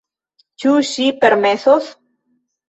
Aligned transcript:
Ĉu 0.63 0.71
ŝi 0.91 1.05
permesos,? 1.25 1.91